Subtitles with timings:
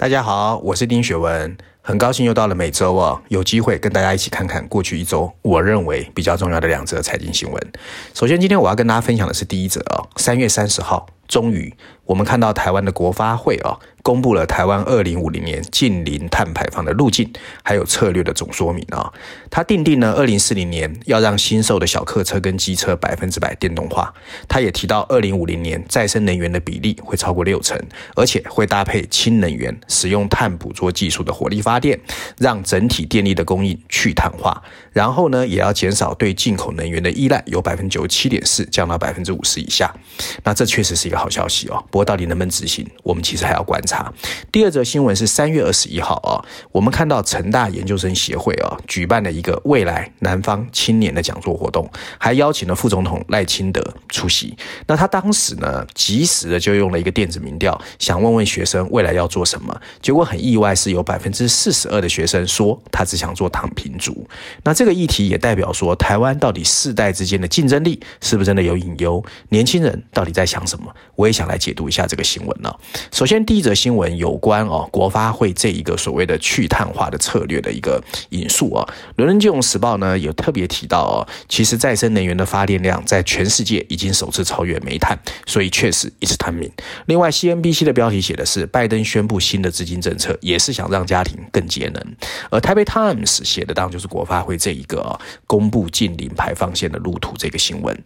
[0.00, 7.72] 大家好，我是丁雪文，很高兴又到了每周哦，有机会跟大家一起看看过去一周我认为比较重要的两则财经新闻。
[8.14, 11.74] 首先，今天我要跟大家分享的是第一则哦，三月三十号，终于
[12.04, 13.80] 我们看到台湾的国发会哦。
[14.08, 17.30] 公布了台湾二零五零年净零碳排放的路径，
[17.62, 19.12] 还有策略的总说明啊。
[19.50, 24.10] 他订定呢，二零四零年要让新售的小客车跟机车百分之百电动化。
[24.48, 27.78] 他也提到，二零五零年再生能源的比例会超过六成，
[28.16, 32.00] 而且会搭配氢能源，使用碳捕捉技术的火力发电，
[32.38, 34.62] 让整体电力的供应去碳化。
[34.90, 39.94] 然后呢，也要减少对进口能源的依赖，由百分之九十七点四降到百分之五十以下。
[40.44, 41.84] 那这确实是一个好消息哦。
[41.90, 43.97] 不过到底能不能执行，我们其实还要观察。
[44.50, 54.56] 第二则新闻是三月二十一号啊，我们看到成大研究生协会啊举办了一个未来南方青年的讲座活动，还邀请了副总统赖清德出席。
[54.86, 59.78] 那他当时呢，及时的就用了一个电子民调，想问问学生未来要做什么。
[60.00, 64.26] 结果很意外，是有百分之四十二的学生说他只想做躺平族。
[64.64, 69.24] 那这个议题也代表说，台湾到底世代之间的竞争力是不是真的有隐忧？
[69.50, 70.94] 年轻人到底在想什么？
[71.14, 72.72] 我也想来解读一下这个新闻呢。
[73.12, 78.84] 首先，第一则新闻有关哦，国发会这一个所谓的去碳化的策略的一个引述啊，
[79.14, 81.16] 《伦敦金融时报》呢有特别提到哦，
[81.48, 86.72] 其实再生能源的发电量在全世界已经首次超越煤炭，所以确实 it's timing。
[87.06, 92.16] 另外，CNBC 的标题写的是拜登宣布新的资金政策，也是想让家庭更节能。
[92.50, 97.96] 而台北 Times 写的当然就是国发会这一个哦，公布近零排放线的路途这个新闻。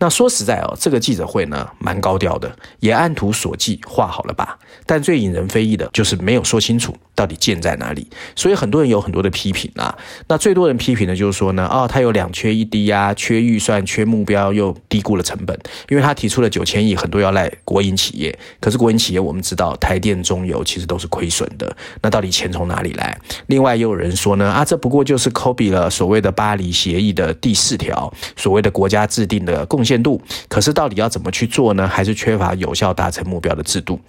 [0.00, 9.96] 那说实在哦，这个记者会呢蛮高调的，也按图索骥画好了吧，但最引人非议的就是没有说清楚到底剑在哪里，所以很多人有很多的批评啊。
[10.28, 15.58] 那最多人批评的就是说呢，哦，他有两缺一低啊，缺预算、缺目标，又低估了成本。
[15.88, 21.76] 因为他提出了九千亿，很多要赖国营企业，可是国营企业我们知道，台电、中油其实都是亏损的。
[22.00, 23.16] 那到底钱从哪里来？
[23.48, 30.20] 另外又有人说呢，啊，这不过就是 copy 了所谓的巴黎协议的第四条，所谓的国家制定的贡献度。
[30.48, 31.86] 可是到底要怎么去做呢？
[31.86, 34.00] 还是缺乏有效达成目标的制度。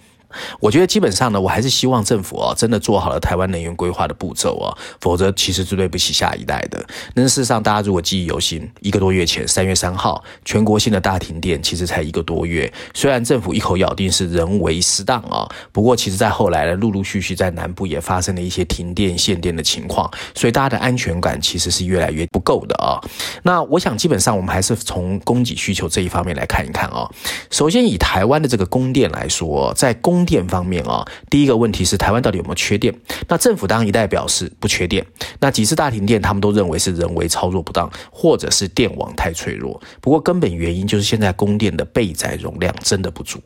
[0.60, 6.84] 我觉得基本上呢，我还是希望政府哦，真的做好了台湾能源规划的步骤哦，否则其实是对不起下一代的。
[7.14, 12.72] 那事实上，大家如果记忆犹新，一个多月前，三月三号，全国性的大停电，其实才一个多月。
[12.94, 23.00] 虽然政府一口咬定是人为失当啊，不过其实在后来呢，陆陆续续在南部也发生了一些停电限电的情况，所以大家的安全感其实是越来越不够的啊。
[23.42, 27.08] 那我想，基本上我们还是从供给需求这一方面来看一看啊。
[27.50, 32.94] 首先，以台湾的这个供电来说，在供电方面啊，第一个问题是台湾到底有没有缺电？
[33.28, 35.04] 那政府当然一代表示不缺电。
[35.40, 39.80] 那几次大停电，他们都认为是人为操作不当，或者是电网太脆弱。
[40.00, 43.40] 不过根本原因就是现在供电的备载容量真的不足。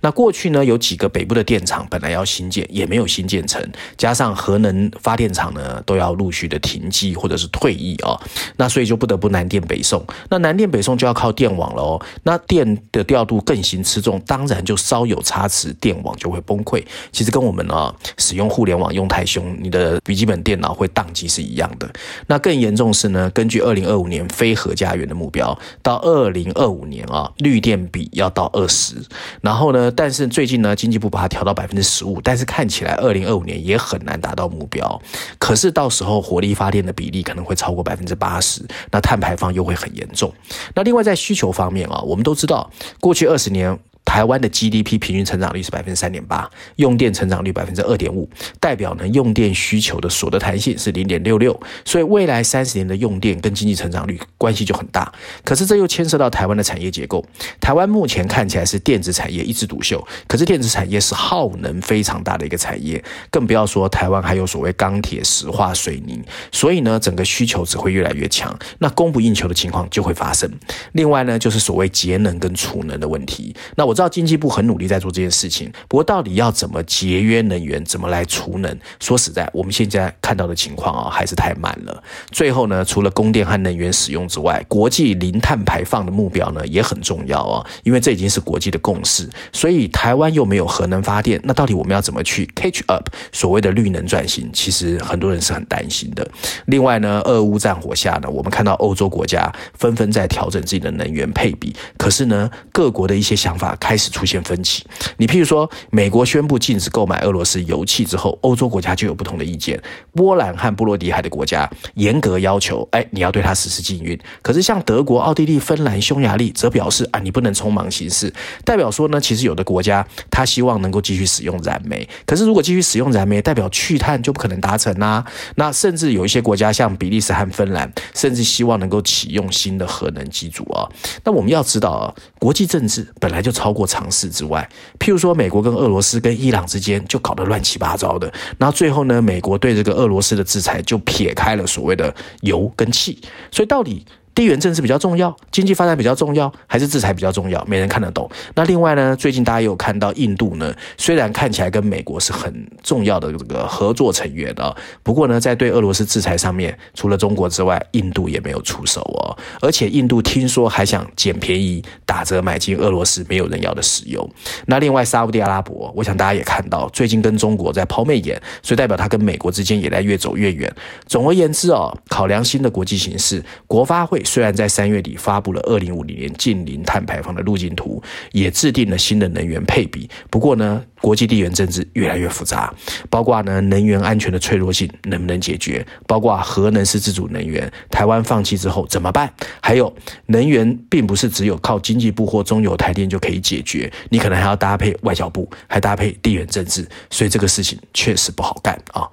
[0.00, 3.62] 那过去呢，有几个北部的电厂本来要新建，也没有新建成，
[3.96, 8.18] 加上核能发电厂呢都要陆续的停机或者是退役啊，
[8.56, 10.04] 那所以就不得不南电北送。
[10.28, 12.02] 那南电北送就要靠电网了哦。
[12.22, 21.90] 那电的调度更行吃重，当然就稍有差池，电网就会崩溃，其实跟我们啊使用互联网用太凶，你的笔记本电脑会宕机是一样的。
[22.28, 28.94] 那更严重是呢，根据二零二五年非核家园的目标，到二零二五年啊，绿电比要到二十。
[29.40, 35.02] 然后呢，但是最近呢，经济部把它调到百分之十五，但是看起来二零二五年也很难达到目标。
[35.40, 38.62] 可是到时候火力发电的比例可能会超过百分之八十，
[38.92, 40.32] 那碳排放又会很严重。
[40.76, 43.76] 那另外在需求方面啊，我们都知道过去二十年。
[44.04, 48.28] 台湾的 GDP 平均成长率是百分之三点八，用电成长率百分之二点五，
[48.60, 55.10] 代表呢用电需求的所得弹性是零点六六，所以未来三十年的用电跟经济成长率关系就很大。
[55.44, 57.24] 可是这又牵涉到台湾的产业结构，
[57.60, 66.20] 台湾目前看起来是电子产业一枝独秀，可是电子产业是耗能非常大的一个产业，更不要说台湾还有所谓钢铁、石化、水泥，
[66.50, 70.50] 所以呢整个需求只会越来越强，那供不应求的情况就会发生。
[70.92, 73.91] 另外呢就是所谓节能跟储能的问题，那我。
[73.92, 78.74] 我知道经济部很努力在做这件事情，不过到底要怎么节约能源，怎么来储能？
[78.98, 82.02] 说实在，我们现在看到的情况啊，还是太慢了。
[82.30, 89.28] 最后呢，除了供电和能源使用之外，国际零碳排放的目标呢也很重要啊，因为这已经是国际的共识。
[89.52, 94.48] 所以台湾又没有核能发电，那到底我们要怎么去 catch up 所谓的绿能转型？
[94.54, 96.26] 其实很多人是很担心的。
[96.64, 103.76] 另外呢，俄乌战火下呢，我们看到欧洲国家纷纷在调整自己的能源配比，可是呢，各国的一些想法。
[103.82, 104.86] 开始出现分歧。
[105.16, 109.82] 你譬如说，美国宣布禁止购买俄罗斯油气之后，欧洲国家就有不同的意见。
[110.12, 114.16] 波兰和波罗的海的国家严格要求，哎，你要对它实施禁运。
[114.40, 118.32] 可是像德国、奥地利、芬兰、匈牙利则表示啊，你不能匆忙行事。
[118.64, 125.24] 代表说呢，其实有的国家他希望能够继续使用燃煤，可是如果继续使用燃煤，代表去碳就不可能达成啊。
[125.56, 130.86] 那甚至有一些国家，像比利时和芬兰，甚至希望能够启用新的核能机组啊。
[131.24, 134.68] 那我们要知道啊，国际政治本来就超过尝试之外。
[134.98, 143.20] 譬如说，美国跟俄罗斯跟伊朗之间就搞得乱七八糟的，然后最后呢，美国对这个俄罗斯的制裁就撇开了所谓的油跟气，
[143.50, 147.62] 所以到底，地缘政治比较重要，经济发展比较重要，还是制裁比较重要？
[147.66, 148.30] 没人看得懂。
[148.54, 159.36] 那另外呢，最近大家也有看到印度呢，虽然看起来跟美国是很重要的这个合作成员啊，不过呢，在对俄罗斯制裁上面，除了中国之外，印度也没有出手哦。
[159.60, 164.26] 而且印度听说还想捡便宜，打折买进俄罗斯没有人要的石油。
[164.64, 170.74] 那另外沙乌地阿拉伯，我想大家也看到，最近跟中国在抛媚眼，所以代表他跟美国之间也在越走越远。
[171.06, 174.21] 总而言之哦，考量新的国际形势，国发会。
[174.24, 178.02] 虽然在三月底发布了二零五零年净零碳排放的路径图，
[178.32, 182.72] 也制定了新的能源配比，不过呢，国际地缘政治越来越复杂，
[183.08, 189.32] 包括呢能源安全的脆弱性能不能解决，包括核能是自主能源，台湾放弃之后怎么办？
[189.60, 189.92] 还有
[190.26, 199.08] 能源并不是只有靠经济部或中油台电就可以解决，你可能还要搭配外交部，还搭配地缘政治，所以这个事情确实不好干啊。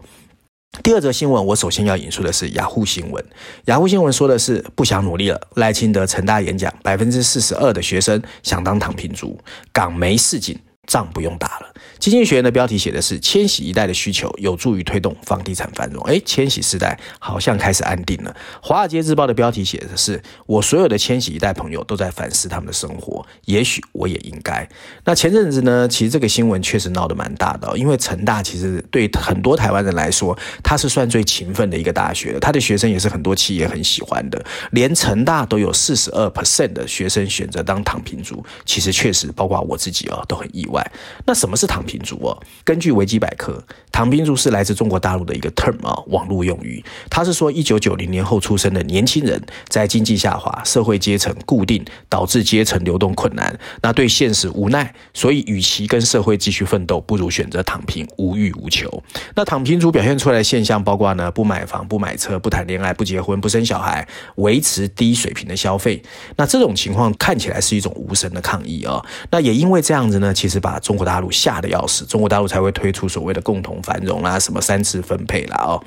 [0.81, 3.23] 第二则新闻，我首先要引述的是雅虎新闻。
[3.65, 9.37] 雅虎新闻说的是不想努力了，赖清德成大演讲，百分之四十二的学生想当躺平族，
[9.73, 10.57] 港媒示警。
[10.89, 11.73] 仗不用打了。
[11.99, 16.01] 经济学人的标题写的是“千禧一代的需求有助于推动房地产繁荣”。
[16.09, 18.35] 哎，千禧世代好像开始安定了。
[18.61, 24.67] 华尔街日报的标题写的是“我所有的千禧一代朋友都在反思他们的生活，也许我也应该”。
[25.05, 34.43] 那前阵子呢，其实这个新闻确实闹得蛮大的，因为成大其实对很多台湾人来说，它是算最勤奋的一个大学，它的学生也是很多企业很喜欢的。
[34.71, 40.78] 连成大都有四十二 percent 的学生选择当躺平族，其实确实包括我自己哦，都很意外。
[41.25, 42.37] 那什么是躺平族哦？
[42.63, 46.83] 根据维基百科，躺平族是来自中国大陆的一个 term 啊，网络用语。
[47.09, 59.03] 它是说一九九零年后出生的年轻人，在经济下滑、社会阶层固定，导致阶层流动困难，那对现实无奈，所以与其跟社会继续奋斗，不如选择躺平，无欲无求。
[59.35, 66.01] 那躺平族表现出来的现象包括呢，不买房、不买车、不谈恋爱、不结婚、不生小孩，维持低水平的消费。
[66.35, 69.03] 那这种情况看起来是一种无声的抗议啊。
[69.31, 75.83] 那也因为这样子呢，其实把把中国大陆吓得要死，中国大陆才会推出所谓的共同繁荣啦，什么三次分配啦哦。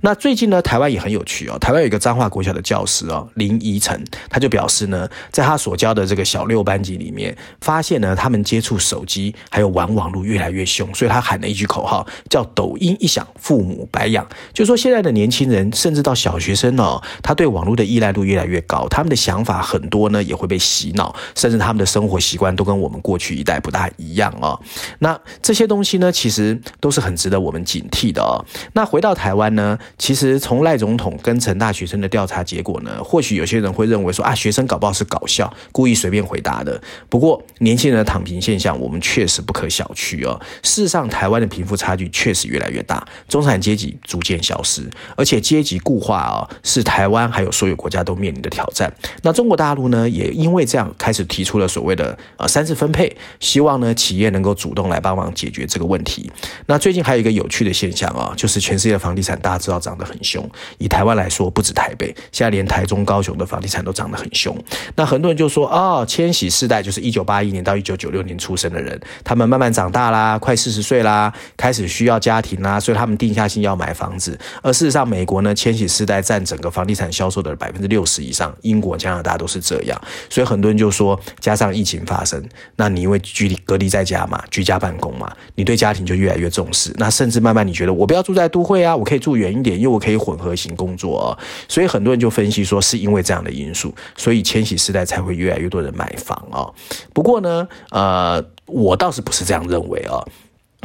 [0.00, 1.56] 那最近呢，台湾也很有趣哦。
[1.60, 14.26] 台湾有一个彰化国小的教师哦，林怡晨，他就表示呢，在他所教的这个小六班级里面，发现呢，他们接触手机还有玩网络越来越凶，所以他喊了一句口号，叫“抖音一响，父母白养”。
[14.52, 24.15] 就说，现在的年轻人，甚至到小学生哦，他对网络的依赖度越来越高，他们的想法很多呢，也会被洗脑，甚至他们的生活习惯都跟我们过去一代不大一。
[24.16, 24.60] 样哦，
[24.98, 28.44] 那这些东西呢，其实都是很值得我们警惕的哦。
[28.74, 36.80] 那回到台湾呢，其实从赖总统跟成大学生的调查结果呢，或许有些人会认为说啊，学生搞不好是搞笑，故意随便回答的。
[37.08, 40.40] 不过年轻人的躺平现象，我们确实不可小觑哦。
[40.62, 48.92] 事实上，台湾的贫富差距确实越来越大，中产阶级逐渐消失，而且阶级固化啊，是台湾还有所有国家都面临的挑战。
[49.22, 53.94] 那中国大陆呢，也因为这样开始提出了所谓的啊三次分配，希望呢。
[53.96, 56.30] 企业能够主动来帮忙解决这个问题。
[56.66, 60.48] 那最近还有一个有趣的现象啊，就是全世界的房地产大家知道涨得很凶。
[60.78, 64.56] 以台湾来说，不止台北，现在连台中、高雄的房地产都涨得很凶。
[64.94, 74.38] 那很多人就说啊，千禧世代就是一九八一年到一九九六年出生的人，他们慢慢长大啦，快四十岁啦，开始需要家庭啦，所以他们定下心要买房子。
[74.62, 80.00] 而事实上，美国呢，千禧世代占整个房地产销售的百分之六十以上，英国、加拿大都是这样。
[80.28, 82.42] 所以很多人就说，加上疫情发生，
[82.76, 86.92] 那你因为距离隔离在在家嘛，居家办公嘛，你对家庭就越来越重视。
[86.98, 91.38] 那甚至慢慢你觉得我不要住在都会啊，我可以住远一点，因为我可以混合型工作哦。
[91.66, 96.74] 所以很多人就分析说，是因为这样的因素，所以千禧世代才会越来越多人买房哦。
[97.14, 100.22] 不过呢，呃，我倒是不是这样认为哦。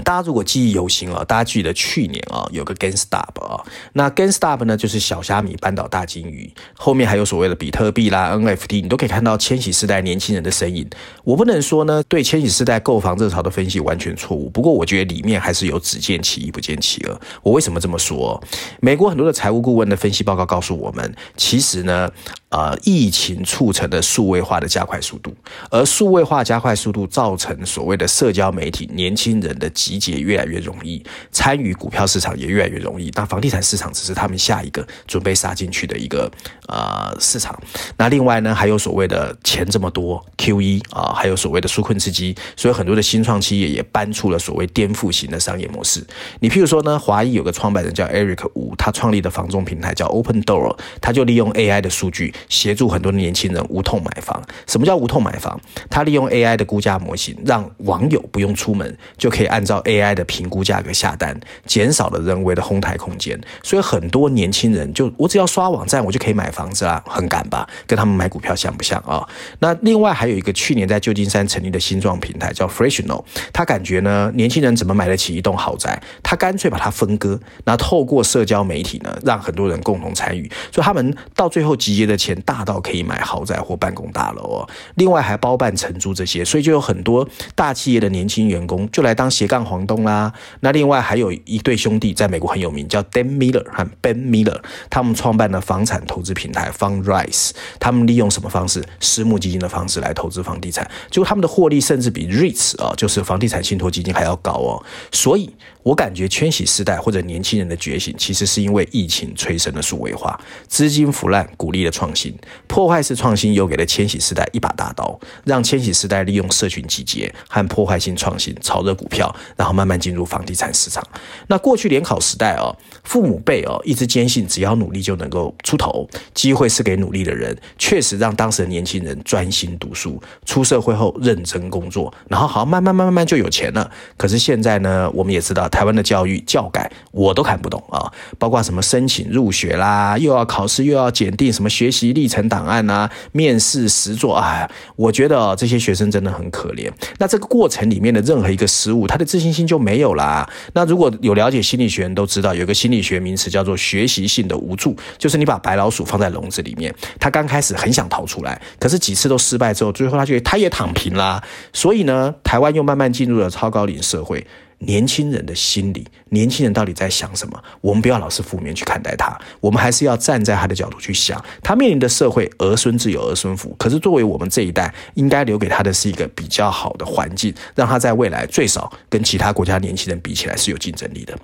[0.04, 10.90] 大家如果记忆犹新啊，大家记得去年啊有个 GameStop 啊，那 GameStop 呢就是小虾米扳倒大鲸鱼，后面还有所谓的比特币啦、NFT，你都可以看到千禧世代年轻人的身影。
[11.24, 17.20] 我不能说呢对千禧世代购房热潮的分析完全错误，不过我觉得里面还是有只见其一不见其二。
[17.44, 18.42] 我为什么这么说？
[18.80, 22.10] 美国很多的财务顾问的分析报告告诉我们，其实呢。
[22.52, 25.34] 呃疫情促成的数位化的加快速度，
[25.70, 33.10] 而数位化加快速度造成所谓的社交媒体年轻人的集结越来越容易，参与股票市场也越来越容易。
[33.16, 36.30] 那房地产市场只是他们下一个准备杀进去的一个
[36.68, 37.58] 呃市场。
[37.98, 46.06] 那另外呢，还有所谓的钱这么多，QE 啊，还有所谓的纾困刺激，所以很多的新创企业也搬出了所谓颠覆型的商业模式。
[46.42, 52.34] 你譬如说呢，华裔有个创办人叫 Eric Wu，他创立的房中平台叫 Open Door，他就利用 AI 的数据。
[52.50, 54.42] 协助很多年轻人无痛买房。
[54.68, 55.60] 什么叫无痛买房？
[55.90, 63.40] 他利用 AI 的估价模型，让网友不用出门就可以按照 AI 的评估价格下单，减少了人为的哄抬空间。
[63.62, 67.68] 所以很多年轻人就我只要刷网站，我就可以买房子啦，很赶吧？
[67.86, 69.28] 跟他们买股票像不像啊？
[69.60, 76.02] 那另外还有一个去年在旧金山成立的新创平台叫 Freshno，他感觉呢，年轻人怎么买得起一栋豪宅？
[76.24, 82.31] 他干脆把它分割，那透过社交媒体呢，让很多人共同参与，所以他们到最后集结的钱。
[82.42, 90.32] 大到可以买豪宅或办公大楼哦，另外还包办承租这些，所以就有很多大企业的年轻员工就来当斜杠房东啦。
[90.62, 94.60] 那另外还有一对兄弟在美国很有名，叫 Dan Miller 和 Ben Miller，
[94.90, 98.84] 他们创办了房产投资平台 Fundrise，他们利用什么方式？
[99.00, 104.84] 私募基金的方式来投资房地产，结果他们的获利甚至比 REITs 啊，就是房地产信托基金还要高哦。
[105.12, 105.50] 所以
[105.84, 112.34] 我感觉千禧世代或者年轻人的觉醒，其实是因为疫情催生了数位化，资金腐烂鼓励了创新。
[112.68, 121.06] 破坏式创新又给了千禧世代一把大刀，让千禧世代利用社群集结和破坏性创新炒热股票，然后慢慢进入房地产市场。
[121.48, 133.90] 那过去联考时代哦，父母辈哦一直坚信只要努力就能够出头，机会是给努力的人，确实让当时的年轻人专心读书，出社会后认真工作，然后好慢慢慢慢慢就有钱了。
[134.16, 142.12] 可是现在呢，我们也知道台湾的教育教改我都看不懂啊，包括什么申请入学啦，又要考试又要检定什么学习。
[142.12, 146.92] 历程档案啊，面试实作，哎，我觉得，这些学生真的很可怜。
[147.20, 150.48] 那这个过程里面的任何一个失误，他的自信心就没有啦。
[150.74, 161.42] 那如果有了解心理学人都知道，有个心理学名词叫做学习性的无助，就是你把白老鼠放在笼子里面，它刚开始很想逃出来，可是几次都失败之后，最后他觉得他也躺平啦。
[161.72, 164.46] 所以呢，台湾又慢慢进入了超高龄社会。
[164.82, 167.64] 年轻人的心理，年轻人到底在想什么？
[167.82, 171.44] 我们不要老是负面去看待他，我们还是要站在他的角度去想。
[171.62, 173.76] 他面临的社会，儿孙自有儿孙福。
[173.78, 181.38] 可是作为我们这一代，应该留给他的是一个比较好的环境，让他在未来最少跟其他国家年轻人比起来是有竞争力的。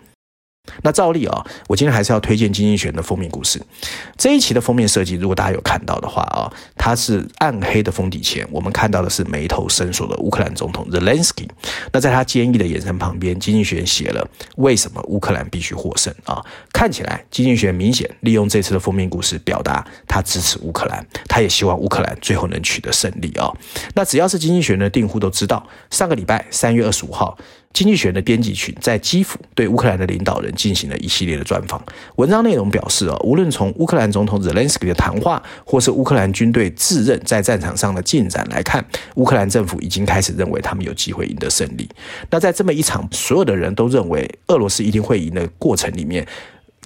[0.84, 3.62] 那照例啊，我今天还是要推荐《经济学人》的封面故事。
[4.18, 11.48] 这一期的封面设计，如果大家有看到的话啊，它是暗黑的封底前，我们看到的是眉头深锁的乌克兰总统 Zelensky。
[11.92, 16.44] 那在他坚毅的眼神旁边，《经济学人》写了为什么乌克兰必须获胜啊？
[16.74, 23.52] 看起来，《经济学人》明显利用这次的封面故事，表达他支持乌克兰，他也希望乌克兰最后能取得胜利啊。
[23.94, 27.38] 那只要是《经济学人》的订户都知道，上个礼拜三月二十五号。
[27.78, 31.80] 经济学的编辑群在基辅对乌克兰的领导人进行了一系列的专访。
[32.16, 41.88] 文章内容表示，啊，无论从乌克兰总统泽连斯基的谈话，或是乌克兰军队自认在战场上的进展来看，乌克兰政府已经开始认为他们有机会赢得胜利。
[42.32, 46.26] 那在这么一场所有的人都认为俄罗斯一定会赢的过程里面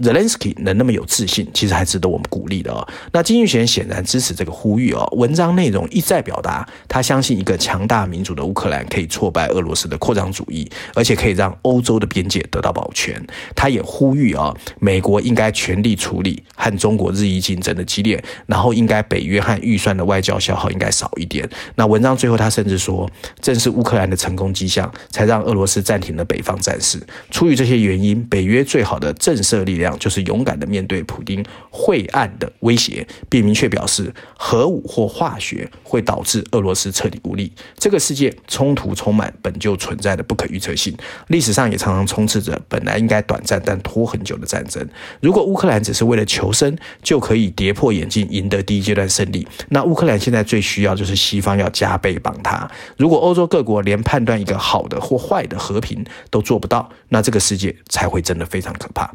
[0.02, 2.88] ，Zelensky 能那么有自信，其实还值得我们鼓励的哦。
[3.12, 5.08] 那金玉贤显然支持这个呼吁哦。
[5.18, 13.22] 文章内容一再表达，他相信一个强大民主的乌克兰可以挫败俄罗斯的扩张主义，而且可以让欧洲的边界得到保全。
[13.56, 21.48] 他也呼吁啊，美国应该全力处理和中国日益竞争的激烈，然后应该北约和预算的外交消耗应该少一点。
[21.76, 27.00] 那文章最后他甚至说，正是乌克兰的成功迹象，才让俄罗斯暂停了北方战事。
[27.30, 29.91] 出于这些原因，北约最好的震慑力量。
[29.98, 37.52] 就是勇敢的面对普丁晦暗的威胁，并明确表示核武或化学会导致俄罗斯彻底孤立。
[37.78, 40.96] 这个世界冲突充满本就存在的不可预测性，
[41.28, 44.88] 历史上也常常充斥着本来应该短暂但拖很久的战争。
[45.20, 52.70] 如果乌克兰只是为了求生就可以跌破眼镜赢得第一阶段胜利，那乌克兰现在最需要就是西方要加倍帮他。
[52.98, 59.12] 如果欧洲各国连判断一个好的或坏的和平都做不到，那这个世界才会真的非常可怕。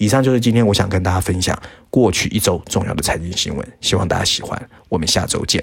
[0.00, 1.54] 以上就是今天我想跟大家分享
[1.90, 4.58] 过去一周重要的财经新闻，希望大家喜欢。
[4.88, 5.62] 我们下周见。